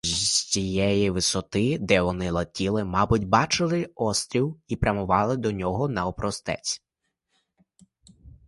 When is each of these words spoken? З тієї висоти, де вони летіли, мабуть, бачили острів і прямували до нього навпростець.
З 0.05 0.45
тієї 0.45 1.09
висоти, 1.09 1.77
де 1.79 2.01
вони 2.01 2.31
летіли, 2.31 2.83
мабуть, 2.83 3.27
бачили 3.27 3.89
острів 3.95 4.59
і 4.67 4.75
прямували 4.75 5.37
до 5.37 5.51
нього 5.51 5.89
навпростець. 5.89 6.83